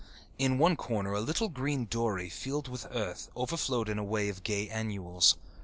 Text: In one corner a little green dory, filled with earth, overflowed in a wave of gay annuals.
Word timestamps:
In 0.39 0.57
one 0.57 0.75
corner 0.75 1.13
a 1.13 1.19
little 1.21 1.47
green 1.47 1.85
dory, 1.85 2.27
filled 2.27 2.67
with 2.67 2.87
earth, 2.89 3.29
overflowed 3.37 3.87
in 3.87 3.99
a 3.99 4.03
wave 4.03 4.37
of 4.37 4.43
gay 4.43 4.67
annuals. 4.67 5.37